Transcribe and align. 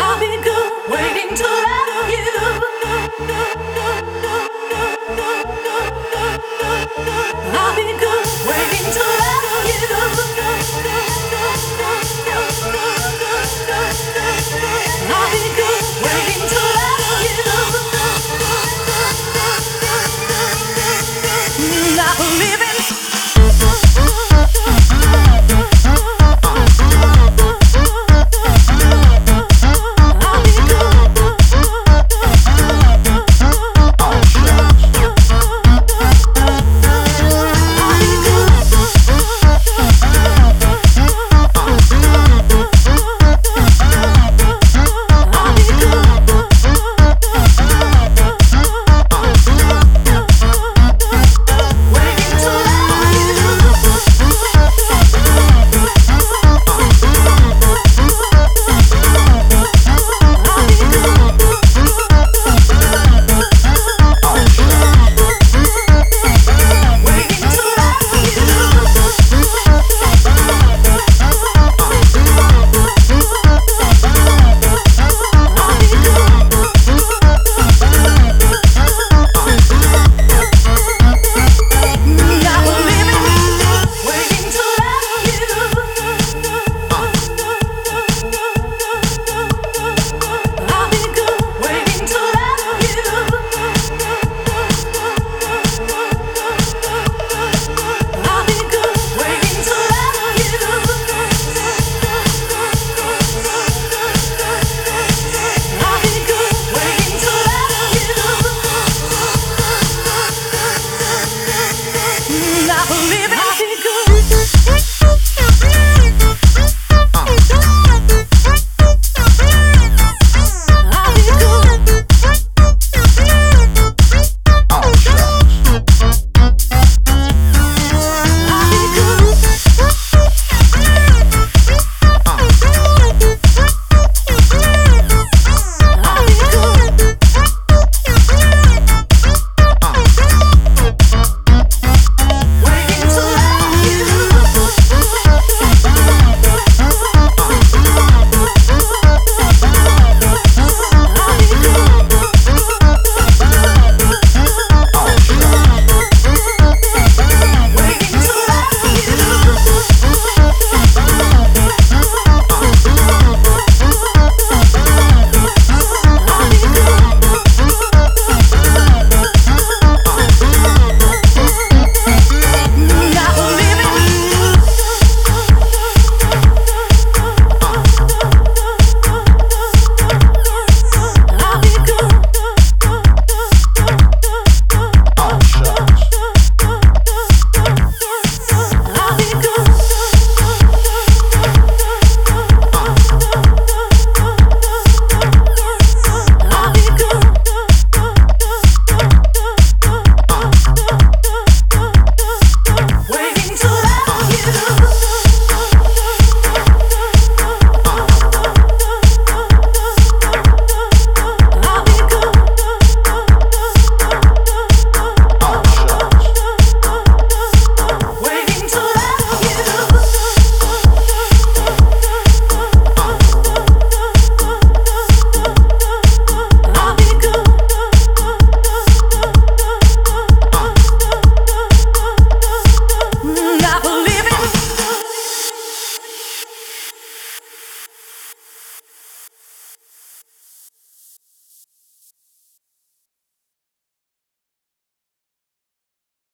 I'll 0.00 0.20
be 0.20 0.37